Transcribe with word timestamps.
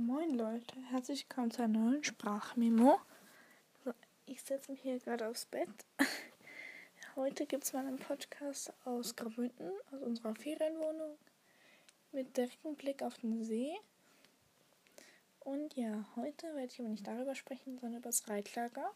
Moin 0.00 0.30
Leute, 0.30 0.76
herzlich 0.90 1.26
willkommen 1.28 1.50
zu 1.50 1.60
einer 1.60 1.76
neuen 1.76 2.04
Sprachmemo. 2.04 3.00
So, 3.84 3.92
ich 4.26 4.40
setze 4.40 4.70
mich 4.70 4.80
hier 4.80 5.00
gerade 5.00 5.26
aufs 5.26 5.46
Bett. 5.46 5.68
Heute 7.16 7.46
gibt 7.46 7.64
es 7.64 7.72
mal 7.72 7.84
einen 7.84 7.98
Podcast 7.98 8.72
aus 8.84 9.16
Graubünden, 9.16 9.72
aus 9.90 10.00
unserer 10.00 10.36
Ferienwohnung, 10.36 11.18
mit 12.12 12.36
direktem 12.36 12.76
Blick 12.76 13.02
auf 13.02 13.18
den 13.18 13.42
See. 13.42 13.74
Und 15.40 15.74
ja, 15.74 16.06
heute 16.14 16.46
werde 16.54 16.68
ich 16.72 16.78
aber 16.78 16.90
nicht 16.90 17.04
darüber 17.04 17.34
sprechen, 17.34 17.76
sondern 17.80 17.98
über 17.98 18.08
das 18.08 18.28
Reitlager. 18.28 18.94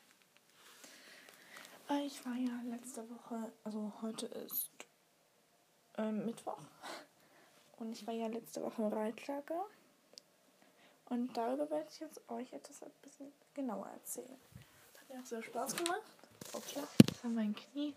Äh, 1.91 2.07
ich 2.07 2.25
war 2.25 2.37
ja 2.37 2.63
letzte 2.71 3.11
Woche, 3.11 3.51
also 3.65 3.93
heute 4.03 4.27
ist 4.27 4.71
äh, 5.99 6.13
Mittwoch, 6.13 6.61
und 7.79 7.91
ich 7.91 8.07
war 8.07 8.15
ja 8.15 8.29
letzte 8.29 8.63
Woche 8.63 8.83
im 8.83 8.93
Reitlager. 8.93 9.67
Und 11.13 11.37
darüber 11.37 11.69
werde 11.69 11.87
ich 11.91 12.01
jetzt 12.01 12.23
euch 12.31 12.51
etwas 12.55 12.83
ein 12.83 12.91
bisschen 13.03 13.31
genauer 13.53 13.87
erzählen. 13.89 14.39
Hat 14.99 15.09
mir 15.11 15.21
auch 15.21 15.27
sehr 15.27 15.43
Spaß 15.43 15.77
gemacht. 15.77 16.01
Okay, 16.55 16.81
das 17.07 17.23
war 17.23 17.31
mein 17.31 17.55
Knie. 17.55 17.93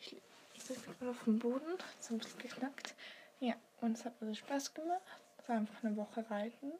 Ich, 0.00 0.16
ich 0.54 0.62
sitze 0.64 0.80
gerade 0.80 1.12
auf 1.12 1.22
dem 1.22 1.38
Boden. 1.38 1.78
Ist 2.00 2.10
ein 2.10 2.18
bisschen 2.18 2.40
geknackt. 2.40 2.96
Ja, 3.38 3.54
und 3.80 3.96
es 3.96 4.04
hat 4.04 4.20
mir 4.20 4.26
sehr 4.26 4.34
Spaß 4.34 4.74
gemacht. 4.74 5.00
Es 5.38 5.48
war 5.48 5.58
einfach 5.58 5.84
eine 5.84 5.96
Woche 5.96 6.28
reiten. 6.28 6.72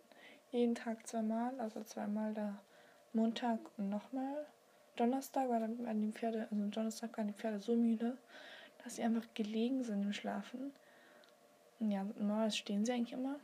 Jeden 0.50 0.74
Tag 0.74 1.06
zweimal. 1.06 1.60
Also 1.60 1.84
zweimal 1.84 2.34
da 2.34 2.60
Montag 3.12 3.60
und 3.78 3.90
nochmal 3.90 4.46
Donnerstag, 4.96 5.48
waren 5.50 6.02
die 6.02 6.10
Pferde, 6.10 6.48
also 6.50 6.66
Donnerstag 6.66 7.16
waren 7.16 7.28
die 7.28 7.34
Pferde 7.34 7.60
so 7.60 7.76
müde, 7.76 8.18
dass 8.82 8.96
sie 8.96 9.04
einfach 9.04 9.26
gelegen 9.34 9.84
sind 9.84 10.02
im 10.02 10.12
Schlafen. 10.12 10.72
Ja, 11.78 12.02
normalerweise 12.18 12.56
stehen 12.56 12.84
sie 12.84 12.90
eigentlich 12.90 13.12
immer. 13.12 13.36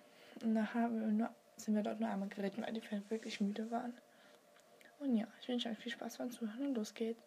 Und 0.42 0.54
nachher 0.54 0.82
haben 0.82 1.00
wir 1.00 1.06
nur 1.06 1.30
sind 1.56 1.74
wir 1.74 1.82
dort 1.82 2.00
nur 2.00 2.10
einmal 2.10 2.28
geritten, 2.28 2.62
weil 2.62 2.72
die 2.72 2.80
Pferde 2.80 3.08
wirklich 3.10 3.40
müde 3.40 3.70
waren. 3.70 3.94
Und 4.98 5.16
ja, 5.16 5.26
ich 5.40 5.48
wünsche 5.48 5.68
euch 5.68 5.78
viel 5.78 5.92
Spaß 5.92 6.18
beim 6.18 6.30
Zuhören 6.30 6.68
und 6.68 6.74
los 6.74 6.94
geht's. 6.94 7.22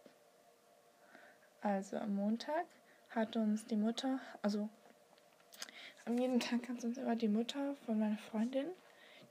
Also 1.61 1.97
am 1.97 2.15
Montag 2.15 2.65
hat 3.09 3.35
uns 3.35 3.65
die 3.65 3.75
Mutter, 3.75 4.19
also 4.41 4.69
am 6.05 6.17
jeden 6.17 6.39
Tag 6.39 6.69
hat 6.69 6.83
uns 6.83 6.97
immer 6.97 7.15
die 7.15 7.27
Mutter 7.27 7.75
von 7.85 7.99
meiner 7.99 8.17
Freundin, 8.17 8.67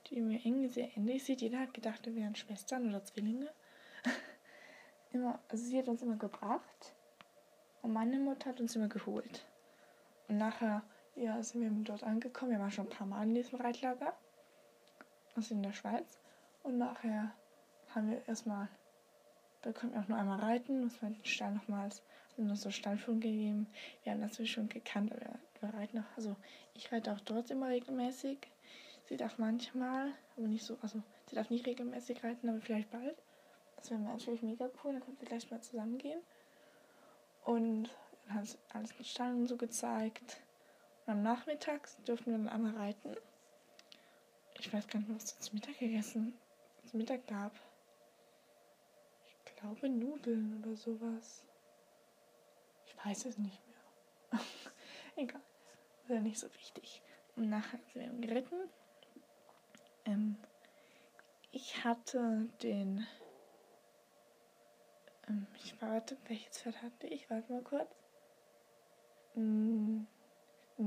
die 0.06 0.20
mir 0.20 0.44
irgendwie 0.44 0.68
sehr 0.68 0.96
ähnlich 0.96 1.24
sieht. 1.24 1.40
Jeder 1.40 1.60
hat 1.60 1.74
gedacht, 1.74 2.04
wir 2.04 2.14
wären 2.14 2.34
Schwestern 2.34 2.88
oder 2.88 3.02
Zwillinge. 3.02 3.48
immer, 5.12 5.40
also 5.48 5.64
sie 5.64 5.78
hat 5.78 5.88
uns 5.88 6.02
immer 6.02 6.16
gebracht 6.16 6.94
und 7.82 7.92
meine 7.92 8.18
Mutter 8.18 8.50
hat 8.50 8.60
uns 8.60 8.76
immer 8.76 8.88
geholt. 8.88 9.46
Und 10.28 10.36
nachher, 10.36 10.82
ja, 11.16 11.42
sind 11.42 11.62
wir 11.62 11.70
dort 11.84 12.02
angekommen. 12.02 12.52
Wir 12.52 12.58
waren 12.58 12.70
schon 12.70 12.86
ein 12.86 12.90
paar 12.90 13.06
Mal 13.06 13.22
in 13.24 13.34
diesem 13.34 13.60
Reitlager 13.60 14.14
also 15.38 15.54
in 15.54 15.62
der 15.62 15.72
Schweiz. 15.72 16.18
Und 16.62 16.78
nachher 16.78 17.32
haben 17.94 18.10
wir 18.10 18.26
erstmal, 18.26 18.68
da 19.62 19.72
konnten 19.72 19.94
wir 19.94 20.02
auch 20.02 20.08
nur 20.08 20.18
einmal 20.18 20.40
reiten, 20.40 20.84
muss 20.84 21.00
man 21.00 21.14
den 21.14 21.24
Stall 21.24 21.52
nochmals, 21.52 22.02
haben 22.36 22.50
uns 22.50 22.62
so 22.62 22.70
Stallführung 22.70 23.20
gegeben. 23.20 23.66
Wir 24.02 24.12
haben 24.12 24.20
das 24.20 24.48
schon 24.48 24.68
gekannt, 24.68 25.12
aber 25.12 25.38
wir 25.60 25.78
reiten 25.78 25.98
auch, 26.00 26.16
also 26.16 26.36
ich 26.74 26.90
reite 26.92 27.12
auch 27.12 27.20
dort 27.20 27.50
immer 27.50 27.68
regelmäßig. 27.68 28.38
Sie 29.08 29.16
darf 29.16 29.38
manchmal, 29.38 30.12
aber 30.36 30.48
nicht 30.48 30.64
so, 30.64 30.76
also 30.82 31.02
sie 31.26 31.36
darf 31.36 31.50
nicht 31.50 31.66
regelmäßig 31.66 32.22
reiten, 32.22 32.48
aber 32.48 32.60
vielleicht 32.60 32.90
bald. 32.90 33.16
Das 33.76 33.90
wäre 33.90 34.00
natürlich 34.00 34.42
mega 34.42 34.68
cool, 34.82 34.92
dann 34.92 35.02
können 35.02 35.16
wir 35.20 35.28
gleich 35.28 35.50
mal 35.50 35.60
zusammen 35.60 35.98
gehen. 35.98 36.20
Und 37.44 37.90
dann 38.26 38.38
hat 38.38 38.46
sie 38.46 38.58
alles 38.72 38.90
in 38.98 39.04
Stall 39.04 39.34
und 39.34 39.46
so 39.46 39.56
gezeigt. 39.56 40.42
Und 41.06 41.12
am 41.12 41.22
Nachmittag 41.22 41.88
durften 42.04 42.32
wir 42.32 42.38
dann 42.38 42.48
einmal 42.48 42.76
reiten. 42.76 43.16
Ich 44.58 44.72
weiß 44.72 44.88
gar 44.88 44.98
nicht, 44.98 45.14
was 45.14 45.24
es 45.24 45.40
zum 45.40 45.54
Mittag 45.54 45.78
gegessen, 45.78 46.36
zum 46.84 46.98
Mittag 46.98 47.26
gab. 47.26 47.52
Ich 49.46 49.54
glaube 49.56 49.88
Nudeln 49.88 50.62
oder 50.62 50.76
sowas. 50.76 51.44
Ich 52.86 52.96
weiß 53.04 53.26
es 53.26 53.38
nicht 53.38 53.60
mehr. 53.68 54.40
Egal. 55.16 55.42
Ist 56.02 56.10
ja 56.10 56.20
nicht 56.20 56.38
so 56.38 56.52
wichtig. 56.54 57.02
Und 57.36 57.48
nachher 57.50 57.78
sind 57.92 58.20
wir 58.20 58.28
geritten. 58.28 58.68
Ähm, 60.06 60.36
ich 61.52 61.84
hatte 61.84 62.48
den. 62.62 63.06
Ähm, 65.28 65.46
ich 65.56 65.80
warte, 65.80 66.16
welches 66.26 66.58
Pferd 66.58 66.82
hatte 66.82 67.06
ich? 67.06 67.30
Warte 67.30 67.52
mal 67.52 67.62
kurz. 67.62 67.94
Ein 69.36 70.06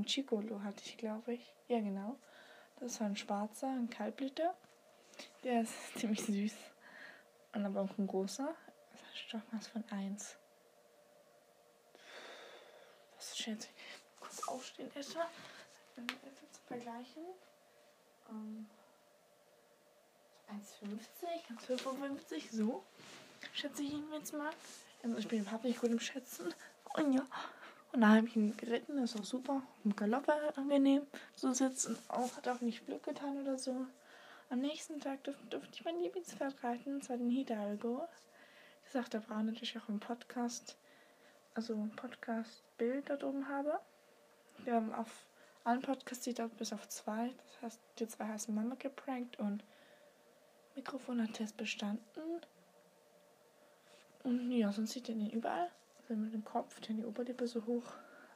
Chicolo 0.04 0.62
hatte 0.62 0.82
ich, 0.84 0.98
glaube 0.98 1.34
ich. 1.34 1.54
Ja, 1.68 1.80
genau. 1.80 2.18
Das 2.80 3.00
war 3.00 3.06
ein 3.06 3.16
schwarzer, 3.16 3.68
ein 3.68 3.90
Kalbliter. 3.90 4.54
Der 5.44 5.62
ist 5.62 5.72
ziemlich 5.96 6.22
süß. 6.24 6.54
Und 7.54 7.66
aber 7.66 7.82
auch 7.82 7.98
ein 7.98 8.06
großer. 8.06 8.54
Das 8.92 9.00
ist 9.00 9.06
ein 9.06 9.16
Stockmaß 9.28 9.66
von 9.68 9.84
1. 9.90 10.36
Was 13.16 13.36
schätze 13.36 13.68
ich? 13.68 14.20
Kurz 14.20 14.48
aufstehen 14.48 14.90
etwa. 14.94 15.26
Wir 15.96 16.04
etwa 16.04 16.50
zu 16.50 16.60
vergleichen. 16.66 17.22
Um, 18.28 18.68
1,50, 20.50 21.76
1,55, 21.76 22.50
so. 22.50 22.82
Schätze 23.52 23.82
ich 23.82 23.92
ihn 23.92 24.12
jetzt 24.12 24.32
mal. 24.32 24.50
Also 25.02 25.18
ich 25.18 25.28
bin 25.28 25.40
überhaupt 25.40 25.64
nicht 25.64 25.80
gut 25.80 25.90
im 25.90 26.00
Schätzen. 26.00 26.54
Und 26.94 27.12
ja. 27.12 27.26
Und 27.92 28.00
da 28.00 28.08
habe 28.16 28.26
ich 28.26 28.36
ihn 28.36 28.56
geritten, 28.56 28.96
das 28.96 29.14
ist 29.14 29.20
auch 29.20 29.24
super. 29.24 29.62
Im 29.84 29.94
Galopp 29.94 30.26
war 30.26 30.40
er 30.40 30.56
angenehm 30.56 31.02
zu 31.36 31.52
sitzen. 31.52 31.98
Auch 32.08 32.34
hat 32.36 32.48
auch 32.48 32.62
nicht 32.62 32.86
Glück 32.86 33.02
getan 33.02 33.42
oder 33.42 33.58
so. 33.58 33.86
Am 34.48 34.60
nächsten 34.60 34.98
Tag 34.98 35.22
durfte, 35.24 35.44
durfte 35.46 35.70
ich 35.74 35.84
mein 35.84 36.00
Lieblingspferd 36.00 36.64
reiten, 36.64 36.94
und 36.94 37.04
zwar 37.04 37.18
den 37.18 37.30
Hidalgo. 37.30 38.08
Das 38.84 38.92
sagt 38.94 39.12
der 39.12 39.20
Braun 39.20 39.46
natürlich 39.46 39.78
auch 39.78 39.88
im 39.90 40.00
Podcast, 40.00 40.76
also 41.54 41.74
ein 41.74 41.94
Podcast-Bild 41.94 43.10
dort 43.10 43.24
oben 43.24 43.48
habe. 43.48 43.78
Wir 44.64 44.74
haben 44.74 44.94
auf 44.94 45.26
allen 45.64 45.82
Podcasts 45.82 46.24
sieht 46.24 46.40
bis 46.56 46.72
auf 46.72 46.88
zwei. 46.88 47.30
Das 47.46 47.62
heißt, 47.62 47.80
die 47.98 48.08
zwei 48.08 48.26
heißen 48.26 48.54
Mama 48.54 48.74
geprankt 48.78 49.38
und 49.38 49.62
Mikrofon 50.76 51.22
hat 51.22 51.34
Test 51.34 51.58
bestanden. 51.58 52.40
Und 54.24 54.50
ja, 54.50 54.72
sonst 54.72 54.92
sieht 54.92 55.10
ihr 55.10 55.14
den 55.14 55.30
überall 55.30 55.70
mit 56.16 56.32
dem 56.32 56.44
Kopf, 56.44 56.80
dann 56.80 56.96
die 56.96 57.04
Oberlippe 57.04 57.46
so 57.46 57.64
hoch. 57.66 57.84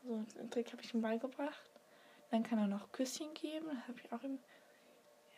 So 0.04 0.22
den 0.38 0.50
Trick 0.50 0.72
habe 0.72 0.82
ich 0.82 0.94
ihm 0.94 1.02
beigebracht. 1.02 1.70
Dann 2.30 2.42
kann 2.42 2.58
er 2.58 2.66
noch 2.66 2.92
Küsschen 2.92 3.32
geben. 3.34 3.82
Habe 3.86 3.98
ich 3.98 4.12
auch 4.12 4.22
ihm, 4.22 4.38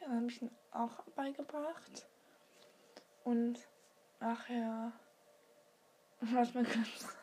ja, 0.01 0.09
habe 0.09 0.27
ich 0.27 0.43
ihm 0.43 0.51
auch 0.73 1.03
beigebracht. 1.15 2.07
Und 3.25 3.59
nachher, 4.21 4.93
warte 6.21 6.55
mal 6.55 6.65
kurz. 6.65 7.17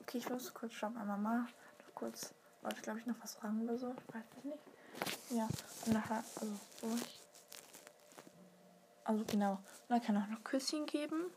Okay, 0.00 0.18
ich 0.18 0.28
muss 0.28 0.52
kurz 0.52 0.74
schauen, 0.74 0.94
meine 0.94 1.06
Mama 1.06 1.48
noch 1.78 1.94
kurz, 1.94 2.34
wollte 2.60 2.82
glaube 2.82 2.98
ich 2.98 3.06
noch 3.06 3.20
was 3.22 3.34
fragen 3.34 3.62
oder 3.62 3.78
so, 3.78 3.94
weiß 4.12 4.24
ich 4.38 4.44
nicht. 4.44 4.62
Ja, 5.30 5.48
und 5.86 5.92
nachher, 5.94 6.24
also 6.40 6.54
so 6.80 6.94
ich. 6.96 7.20
Also 9.04 9.24
genau. 9.24 9.52
Und 9.52 9.60
dann 9.88 10.02
kann 10.02 10.16
er 10.16 10.24
auch 10.24 10.28
noch 10.28 10.44
Küsschen 10.44 10.86
geben 10.86 11.30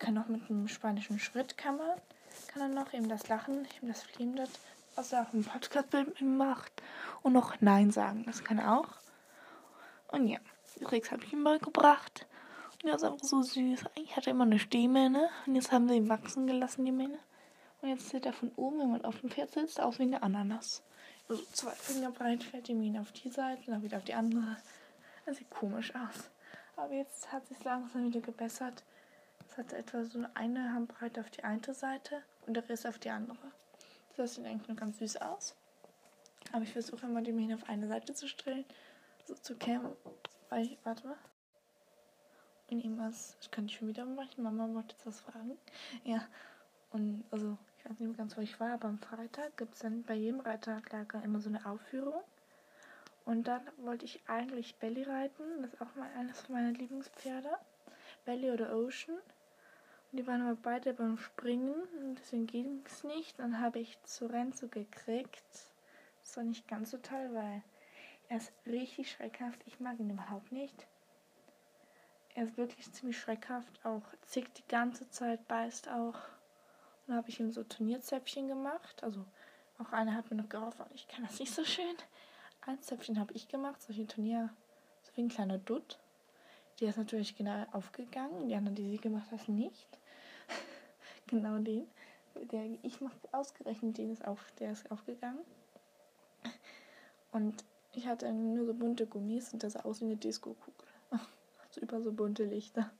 kann 0.00 0.18
auch 0.18 0.26
mit 0.26 0.50
einem 0.50 0.66
spanischen 0.66 1.20
Schritt 1.20 1.56
kann 1.56 1.76
man, 1.76 2.00
kann 2.48 2.62
er 2.62 2.68
noch 2.68 2.92
eben 2.92 3.08
das 3.08 3.28
Lachen, 3.28 3.68
eben 3.76 3.86
das 3.86 4.02
Fliehen 4.02 4.34
dort, 4.34 4.50
was 4.96 5.12
er 5.12 5.22
auch 5.22 5.32
im 5.32 5.44
Podcast-Bild 5.44 6.20
macht 6.22 6.72
und 7.22 7.34
noch 7.34 7.60
Nein 7.60 7.92
sagen. 7.92 8.24
Das 8.26 8.42
kann 8.42 8.58
er 8.58 8.78
auch. 8.78 8.88
Und 10.08 10.26
ja, 10.26 10.38
übrigens 10.80 11.12
habe 11.12 11.22
ich 11.24 11.32
ihm 11.32 11.42
mal 11.42 11.60
gebracht. 11.60 12.26
Und 12.82 12.88
er 12.88 12.96
ist 12.96 13.04
einfach 13.04 13.24
so 13.24 13.42
süß. 13.42 13.84
Ich 13.94 14.16
hatte 14.16 14.30
immer 14.30 14.44
eine 14.44 14.58
Stehmähne 14.58 15.28
und 15.46 15.54
jetzt 15.54 15.70
haben 15.70 15.88
sie 15.88 15.96
ihn 15.96 16.08
wachsen 16.08 16.46
gelassen, 16.46 16.84
die 16.84 16.92
Mähne. 16.92 17.18
Und 17.82 17.90
jetzt 17.90 18.08
sieht 18.08 18.26
er 18.26 18.32
von 18.32 18.50
oben, 18.56 18.80
wenn 18.80 18.90
man 18.90 19.04
auf 19.04 19.20
dem 19.20 19.30
Pferd 19.30 19.52
sitzt, 19.52 19.80
aus 19.80 19.98
wie 19.98 20.04
eine 20.04 20.22
Ananas. 20.22 20.82
Also 21.28 21.42
zwei 21.52 21.70
Finger 21.72 22.10
breit 22.10 22.42
fährt 22.42 22.68
die 22.68 22.74
Mähne 22.74 23.00
auf 23.00 23.12
die 23.12 23.30
Seite 23.30 23.70
dann 23.70 23.82
wieder 23.82 23.98
auf 23.98 24.04
die 24.04 24.14
andere. 24.14 24.56
Das 25.26 25.36
sieht 25.36 25.50
komisch 25.50 25.94
aus. 25.94 26.30
Aber 26.76 26.94
jetzt 26.94 27.30
hat 27.30 27.46
sich 27.46 27.62
langsam 27.62 28.06
wieder 28.06 28.20
gebessert. 28.20 28.82
Es 29.50 29.58
hat 29.58 29.72
etwa 29.72 30.04
so 30.04 30.24
eine 30.34 30.72
Handbreite 30.72 31.20
auf 31.20 31.30
die 31.30 31.42
eine 31.42 31.74
Seite 31.74 32.22
und 32.46 32.54
der 32.54 32.68
Rest 32.68 32.86
auf 32.86 33.00
die 33.00 33.10
andere. 33.10 33.50
Das 34.16 34.36
sieht 34.36 34.46
eigentlich 34.46 34.68
nur 34.68 34.76
ganz 34.76 34.98
süß 34.98 35.16
aus. 35.16 35.56
Aber 36.52 36.62
ich 36.62 36.72
versuche 36.72 37.06
immer 37.06 37.20
die 37.20 37.32
Mähne 37.32 37.54
auf 37.54 37.68
eine 37.68 37.88
Seite 37.88 38.14
zu 38.14 38.28
stellen, 38.28 38.64
so 39.24 39.34
zu 39.34 39.56
kämmen. 39.56 39.92
Weil, 40.50 40.66
ich, 40.66 40.78
warte 40.84 41.08
mal. 41.08 41.16
Und 42.70 42.84
irgendwas, 42.84 43.36
das 43.38 43.50
kann 43.50 43.66
ich 43.66 43.74
schon 43.74 43.88
wieder 43.88 44.04
machen. 44.04 44.44
Mama 44.44 44.72
wollte 44.72 44.94
jetzt 44.94 45.06
was 45.06 45.20
fragen. 45.20 45.58
Ja, 46.04 46.24
und 46.92 47.24
also, 47.32 47.58
ich 47.78 47.84
weiß 47.84 47.98
nicht 47.98 48.08
mehr 48.08 48.18
ganz, 48.18 48.36
wo 48.36 48.40
ich 48.40 48.60
war, 48.60 48.74
aber 48.74 48.86
am 48.86 48.98
Freitag 48.98 49.56
gibt 49.56 49.74
es 49.74 49.80
dann 49.80 50.04
bei 50.04 50.14
jedem 50.14 50.40
Reiterlager 50.40 51.22
immer 51.24 51.40
so 51.40 51.48
eine 51.48 51.66
Aufführung. 51.66 52.22
Und 53.24 53.48
dann 53.48 53.62
wollte 53.78 54.04
ich 54.04 54.20
eigentlich 54.28 54.76
Belly 54.76 55.02
reiten. 55.02 55.62
Das 55.62 55.72
ist 55.72 55.80
auch 55.80 55.94
mal 55.96 56.08
eines 56.16 56.48
meiner 56.48 56.70
Lieblingspferde. 56.70 57.50
Belly 58.24 58.52
oder 58.52 58.76
Ocean. 58.76 59.18
Die 60.12 60.26
waren 60.26 60.42
aber 60.42 60.58
beide 60.60 60.92
beim 60.92 61.18
Springen 61.18 61.74
und 62.00 62.16
deswegen 62.16 62.46
ging 62.46 62.82
es 62.84 63.04
nicht. 63.04 63.38
Dann 63.38 63.60
habe 63.60 63.78
ich 63.78 64.02
zu 64.02 64.26
Renzo 64.26 64.66
gekriegt. 64.68 65.44
Das 66.22 66.36
war 66.36 66.44
nicht 66.44 66.66
ganz 66.66 66.90
so 66.90 66.98
toll, 66.98 67.30
weil 67.32 67.62
er 68.28 68.38
ist 68.38 68.52
richtig 68.66 69.10
schreckhaft. 69.10 69.60
Ich 69.66 69.78
mag 69.78 69.98
ihn 70.00 70.10
überhaupt 70.10 70.50
nicht. 70.50 70.86
Er 72.34 72.44
ist 72.44 72.56
wirklich 72.56 72.90
ziemlich 72.92 73.18
schreckhaft. 73.18 73.84
Auch 73.84 74.02
zickt 74.22 74.58
die 74.58 74.68
ganze 74.68 75.08
Zeit, 75.10 75.46
beißt 75.46 75.88
auch. 75.88 76.14
Und 76.14 77.08
dann 77.08 77.16
habe 77.16 77.28
ich 77.28 77.38
ihm 77.38 77.52
so 77.52 77.62
Turnierzäpfchen 77.62 78.48
gemacht. 78.48 79.02
Also 79.04 79.24
auch 79.78 79.92
einer 79.92 80.14
hat 80.14 80.30
mir 80.30 80.36
noch 80.36 80.48
geholfen. 80.48 80.84
Ich 80.94 81.06
kann 81.08 81.24
das 81.24 81.38
nicht 81.38 81.54
so 81.54 81.64
schön. 81.64 81.96
Ein 82.66 82.82
Zäpfchen 82.82 83.18
habe 83.18 83.32
ich 83.32 83.48
gemacht, 83.48 83.80
solche 83.80 84.06
Turnier, 84.06 84.50
so 85.02 85.16
wie 85.16 85.22
ein 85.22 85.28
kleiner 85.28 85.58
Dutt. 85.58 85.98
Die 86.80 86.86
ist 86.86 86.96
natürlich 86.96 87.36
genau 87.36 87.66
aufgegangen. 87.72 88.48
Die 88.48 88.54
anderen, 88.54 88.74
die 88.74 88.90
sie 88.90 88.96
gemacht 88.96 89.30
hat, 89.30 89.48
nicht. 89.48 89.86
genau 91.26 91.58
den. 91.58 91.86
Der, 92.50 92.64
ich 92.82 93.00
mache 93.00 93.16
ausgerechnet 93.32 93.98
den 93.98 94.12
ist 94.12 94.24
auf, 94.26 94.52
der 94.58 94.72
ist 94.72 94.90
aufgegangen. 94.90 95.40
Und 97.32 97.64
ich 97.92 98.06
hatte 98.06 98.32
nur 98.32 98.66
so 98.66 98.74
bunte 98.74 99.06
Gummis 99.06 99.52
und 99.52 99.62
das 99.62 99.74
sah 99.74 99.80
aus 99.80 100.00
wie 100.00 100.06
eine 100.06 100.16
Disco-Kugel. 100.16 100.88
so 101.70 101.80
über 101.80 102.00
so 102.00 102.12
bunte 102.12 102.44
Lichter. 102.44 102.90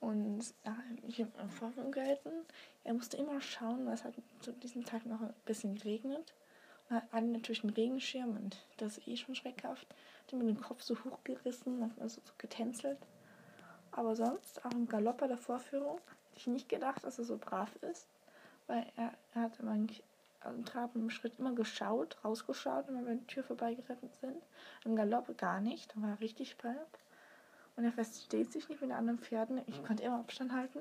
Und 0.00 0.54
ja, 0.64 0.76
ich 1.08 1.20
habe 1.20 1.48
Vorwurf 1.48 1.90
gehalten. 1.90 2.30
Er 2.84 2.94
musste 2.94 3.16
immer 3.16 3.40
schauen, 3.40 3.84
weil 3.86 3.94
es 3.94 4.04
hat 4.04 4.14
zu 4.40 4.52
diesem 4.52 4.84
Tag 4.84 5.04
noch 5.06 5.20
ein 5.20 5.34
bisschen 5.44 5.74
geregnet. 5.74 6.32
Hat 6.90 7.04
alle 7.12 7.26
natürlich 7.26 7.62
einen 7.64 7.74
Regenschirm 7.74 8.36
und 8.36 8.56
das 8.78 8.98
ist 8.98 9.08
eh 9.08 9.16
schon 9.16 9.34
schreckhaft. 9.34 9.86
Hat 10.26 10.32
mir 10.32 10.44
den 10.44 10.60
Kopf 10.60 10.82
so 10.82 10.96
hochgerissen, 11.04 11.78
manchmal 11.78 12.08
so, 12.08 12.20
so 12.24 12.32
getänzelt. 12.38 12.98
Aber 13.90 14.16
sonst, 14.16 14.64
auch 14.64 14.72
im 14.72 14.88
Galopp 14.88 15.18
bei 15.18 15.26
der 15.26 15.38
Vorführung, 15.38 16.00
hätte 16.30 16.36
ich 16.36 16.46
nicht 16.46 16.68
gedacht, 16.68 17.04
dass 17.04 17.18
er 17.18 17.24
so 17.24 17.36
brav 17.36 17.74
ist. 17.82 18.06
Weil 18.66 18.86
er, 18.96 19.12
er 19.34 19.42
hat 19.42 19.58
immer 19.60 19.74
im 19.74 20.64
Trab 20.64 20.94
im 20.94 21.10
Schritt 21.10 21.38
immer 21.38 21.52
geschaut, 21.52 22.16
rausgeschaut, 22.24 22.86
wenn 22.88 23.20
die 23.20 23.26
Tür 23.26 23.42
vorbeigerettet 23.44 24.14
sind. 24.20 24.42
Im 24.84 24.96
Galopp 24.96 25.36
gar 25.36 25.60
nicht, 25.60 25.94
da 25.94 26.02
war 26.02 26.10
er 26.10 26.20
richtig 26.20 26.56
brav. 26.58 26.76
Und 27.76 27.84
er 27.84 27.92
versteht 27.92 28.52
sich 28.52 28.68
nicht 28.68 28.80
mit 28.80 28.90
den 28.90 28.96
anderen 28.96 29.18
Pferden. 29.18 29.60
Ich 29.66 29.84
konnte 29.84 30.02
immer 30.02 30.18
Abstand 30.18 30.52
halten. 30.52 30.80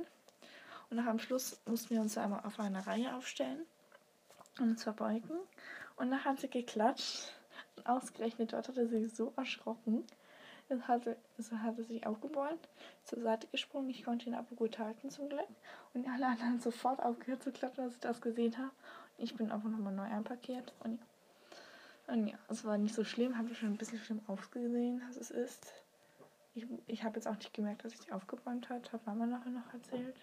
Und 0.90 0.98
nach 0.98 1.06
am 1.06 1.20
Schluss 1.20 1.60
mussten 1.66 1.92
wir 1.92 2.02
uns 2.02 2.18
einmal 2.18 2.46
auf 2.46 2.60
eine 2.60 2.86
Reihe 2.88 3.16
aufstellen 3.16 3.66
und 4.60 4.70
uns 4.72 4.84
verbeugen. 4.84 5.38
Und 5.98 6.12
dann 6.12 6.24
hat 6.24 6.40
sie 6.40 6.50
geklatscht. 6.50 7.34
Und 7.76 7.88
ausgerechnet 7.88 8.54
dort 8.54 8.68
hat 8.68 8.78
er 8.78 8.88
sich 8.88 9.14
so 9.14 9.34
erschrocken. 9.36 10.06
Dann 10.70 10.88
hatte, 10.88 11.18
also 11.38 11.58
hat 11.60 11.78
er 11.78 11.84
sich 11.84 12.06
aufgebäumt, 12.06 12.68
zur 13.04 13.22
Seite 13.22 13.48
gesprungen. 13.48 13.90
Ich 13.90 14.04
konnte 14.04 14.28
ihn 14.28 14.36
aber 14.36 14.56
gut 14.56 14.80
halten 14.80 15.10
zum 15.10 15.30
Glück. 15.30 15.48
Und 15.94 16.08
alle 16.08 16.28
anderen 16.28 16.60
sofort 16.62 17.02
aufgehört 17.02 17.44
zu 17.44 17.52
klatschen, 17.52 17.84
als 17.84 17.96
ich 17.96 18.00
das 18.00 18.22
gesehen 18.22 18.58
habe. 18.58 18.72
Und 19.18 19.24
ich 19.24 19.36
bin 19.36 19.52
einfach 19.52 19.70
nochmal 19.70 19.94
neu 19.94 20.04
einparkiert. 20.04 20.74
Und 20.84 21.00
ja, 21.00 21.06
und 22.08 22.28
ja, 22.28 22.38
es 22.48 22.64
war 22.64 22.78
nicht 22.78 22.96
so 22.96 23.04
schlimm. 23.04 23.38
Habe 23.38 23.54
schon 23.54 23.70
ein 23.70 23.78
bisschen 23.78 24.00
schlimm 24.00 24.22
ausgesehen, 24.28 25.02
als 25.08 25.18
es 25.18 25.32
ist. 25.32 25.74
Ich, 26.56 26.66
ich 26.88 27.04
habe 27.04 27.16
jetzt 27.16 27.28
auch 27.28 27.36
nicht 27.36 27.54
gemerkt, 27.54 27.86
dass 27.86 27.94
ich 27.94 28.00
die 28.00 28.12
aufgeräumt 28.12 28.70
habe. 28.70 28.82
Hat 28.92 29.06
Mama 29.06 29.26
nachher 29.26 29.52
noch 29.52 29.74
erzählt. 29.74 30.16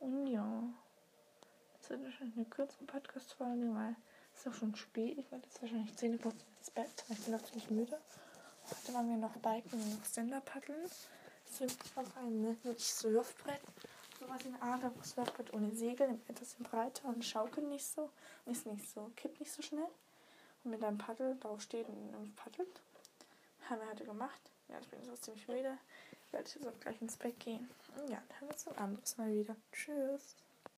Und 0.00 0.26
ja. 0.26 0.62
Jetzt 1.74 1.90
wird 1.90 2.04
wahrscheinlich 2.04 2.36
eine 2.36 2.46
kürzere 2.46 2.84
Podcast-Folge, 2.84 3.74
weil 3.74 3.92
es 3.92 3.96
ist 4.46 4.54
auch 4.54 4.58
schon 4.58 4.74
spät. 4.76 5.18
Ich 5.18 5.30
werde 5.30 5.44
jetzt 5.44 5.60
wahrscheinlich 5.60 5.96
Zähne 5.96 6.18
putzen 6.18 6.44
ins 6.58 6.70
Bett, 6.70 7.04
ich 7.08 7.24
bin 7.24 7.34
auch 7.34 7.42
ziemlich 7.42 7.70
müde. 7.70 7.98
Heute 8.70 8.94
waren 8.94 9.08
wir 9.08 9.16
noch 9.16 9.36
biken 9.36 9.80
und 9.80 9.98
noch 9.98 10.04
Ständer 10.04 10.40
paddeln. 10.40 10.84
Es 10.84 11.58
gibt 11.58 11.96
auch 11.96 12.16
ein 12.16 12.42
ne, 12.42 12.56
Surfbrett. 12.76 13.60
Sowas 14.18 14.42
in 14.44 14.52
der 14.52 14.62
Art, 14.62 14.84
aber 14.84 15.04
Surfbrett 15.04 15.52
ohne 15.52 15.70
Segel, 15.72 16.18
etwas 16.28 16.54
breiter 16.54 17.08
und 17.08 17.24
schaukelt 17.24 17.68
nicht 17.68 17.86
so. 17.86 18.10
Und 18.44 18.52
ist 18.52 18.66
nicht 18.66 18.88
so, 18.88 19.10
kippt 19.16 19.40
nicht 19.40 19.52
so 19.52 19.62
schnell. 19.62 19.88
Und 20.64 20.70
mit 20.70 20.82
einem 20.82 20.98
Paddel 20.98 21.36
drauf 21.38 21.60
steht 21.60 21.88
und 21.88 22.34
paddelt. 22.36 22.80
Haben 23.68 23.80
wir 23.80 23.90
heute 23.90 24.04
gemacht. 24.04 24.40
Ja, 24.68 24.78
ich 24.80 24.88
bin 24.88 25.00
jetzt 25.00 25.10
auch 25.10 25.20
ziemlich 25.20 25.46
müde. 25.48 25.78
Ich 26.26 26.32
werde 26.32 26.48
jetzt 26.48 26.66
auch 26.66 26.80
gleich 26.80 27.00
ins 27.00 27.16
Bett 27.16 27.38
gehen. 27.40 27.68
Ja, 28.08 28.22
dann 28.28 28.40
hören 28.40 28.48
wir 28.48 28.50
uns 28.50 28.68
am 28.68 28.76
anderes 28.76 29.16
Mal 29.16 29.32
wieder. 29.32 29.56
Tschüss. 29.72 30.36